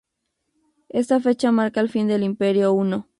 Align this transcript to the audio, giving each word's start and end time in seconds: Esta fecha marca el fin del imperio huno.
Esta 0.89 1.19
fecha 1.19 1.51
marca 1.51 1.79
el 1.79 1.87
fin 1.87 2.07
del 2.07 2.23
imperio 2.23 2.73
huno. 2.73 3.07